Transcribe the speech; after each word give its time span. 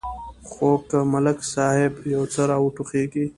خو 0.49 0.69
که 0.89 0.99
ملک 1.13 1.39
صاحب 1.53 1.93
یو 2.13 2.23
څه 2.33 2.41
را 2.49 2.57
وټوخېږي. 2.61 3.25